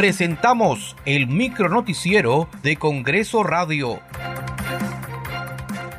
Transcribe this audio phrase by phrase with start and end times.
[0.00, 4.00] presentamos el micronoticiero de Congreso Radio.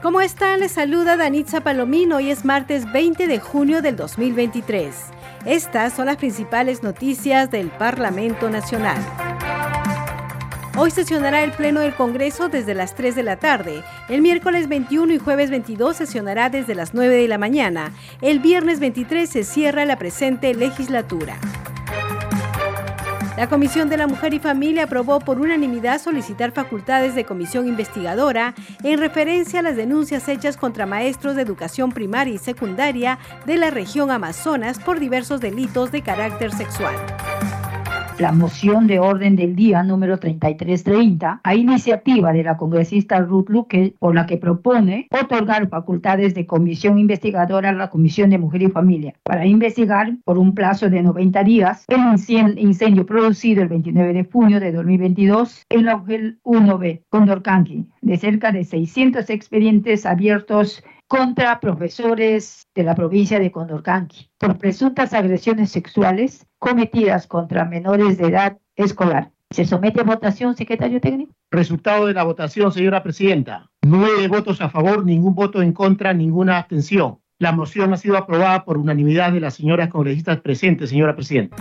[0.01, 0.59] ¿Cómo están?
[0.59, 2.15] Les saluda Danitza Palomino.
[2.15, 4.95] Hoy es martes 20 de junio del 2023.
[5.45, 8.97] Estas son las principales noticias del Parlamento Nacional.
[10.75, 13.83] Hoy sesionará el Pleno del Congreso desde las 3 de la tarde.
[14.09, 17.93] El miércoles 21 y jueves 22 sesionará desde las 9 de la mañana.
[18.23, 21.37] El viernes 23 se cierra la presente legislatura.
[23.41, 28.53] La Comisión de la Mujer y Familia aprobó por unanimidad solicitar facultades de comisión investigadora
[28.83, 33.71] en referencia a las denuncias hechas contra maestros de educación primaria y secundaria de la
[33.71, 36.95] región Amazonas por diversos delitos de carácter sexual
[38.21, 43.95] la moción de orden del día número 3330 a iniciativa de la congresista Ruth Luque,
[43.97, 48.69] por la que propone otorgar facultades de comisión investigadora a la Comisión de Mujer y
[48.69, 54.29] Familia para investigar por un plazo de 90 días el incendio producido el 29 de
[54.31, 61.59] junio de 2022 en la UGEL 1B, Condorcanqui, de cerca de 600 expedientes abiertos contra
[61.59, 68.59] profesores de la provincia de Condorcanqui por presuntas agresiones sexuales cometidas contra menores de edad
[68.75, 69.31] escolar.
[69.49, 71.33] ¿Se somete a votación, secretario técnico?
[71.49, 73.71] Resultado de la votación, señora presidenta.
[73.81, 77.17] Nueve votos a favor, ningún voto en contra, ninguna abstención.
[77.39, 81.57] La moción ha sido aprobada por unanimidad de las señoras congresistas presentes, señora presidenta.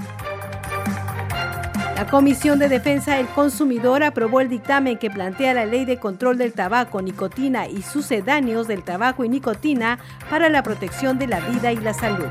[2.00, 6.38] La Comisión de Defensa del Consumidor aprobó el dictamen que plantea la Ley de Control
[6.38, 9.98] del Tabaco, Nicotina y sucedáneos del tabaco y nicotina
[10.30, 12.24] para la protección de la vida y la salud.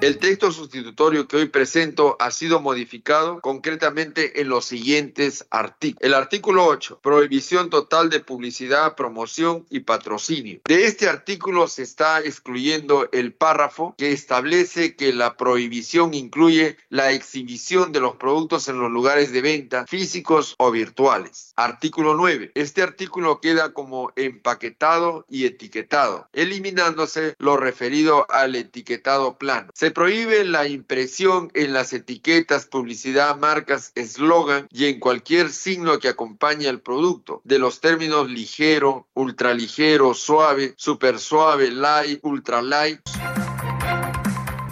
[0.00, 6.06] El texto sustitutorio que hoy presento ha sido modificado concretamente en los siguientes artículos.
[6.06, 10.60] El artículo 8, prohibición total de publicidad, promoción y patrocinio.
[10.66, 17.10] De este artículo se está excluyendo el párrafo que establece que la prohibición incluye la
[17.10, 21.52] exhibición de los productos en los lugares de venta físicos o virtuales.
[21.56, 22.52] Artículo 9.
[22.54, 29.70] Este artículo queda como empaquetado y etiquetado, eliminándose lo referido al etiquetado plano.
[29.74, 36.08] Se prohíbe la impresión en las etiquetas, publicidad, marcas, eslogan y en cualquier signo que
[36.08, 43.00] acompañe al producto de los términos ligero, ultraligero, suave, super suave, light, ultra light.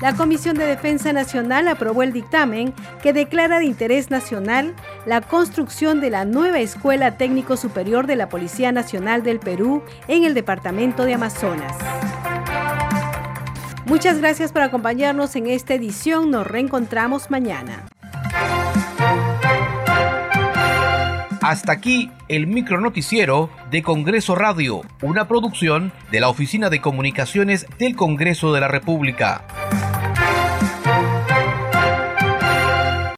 [0.05, 4.75] La Comisión de Defensa Nacional aprobó el dictamen que declara de interés nacional
[5.07, 10.25] la construcción de la nueva Escuela Técnico Superior de la Policía Nacional del Perú en
[10.25, 11.75] el departamento de Amazonas.
[13.87, 16.31] Muchas gracias por acompañarnos en esta edición.
[16.31, 17.87] Nos reencontramos mañana.
[21.41, 27.97] Hasta aquí el micronoticiero de Congreso Radio, una producción de la Oficina de Comunicaciones del
[27.97, 29.47] Congreso de la República.